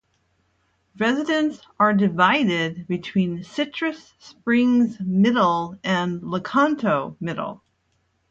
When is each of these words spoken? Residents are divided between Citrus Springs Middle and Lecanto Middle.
Residents 0.97 1.61
are 1.79 1.93
divided 1.93 2.87
between 2.87 3.43
Citrus 3.43 4.15
Springs 4.17 4.99
Middle 4.99 5.77
and 5.83 6.21
Lecanto 6.23 7.15
Middle. 7.19 7.63